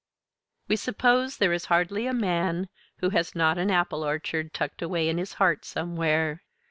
We 0.67 0.77
suppose 0.77 1.37
there 1.37 1.53
is 1.53 1.65
hardly 1.65 2.07
a 2.07 2.11
man 2.13 2.69
who 3.01 3.11
has 3.11 3.35
not 3.35 3.59
an 3.59 3.69
apple 3.69 4.03
orchard 4.03 4.51
tucked 4.51 4.81
away 4.81 5.07
in 5.09 5.19
his 5.19 5.33
heart 5.33 5.63
somewhere. 5.63 6.41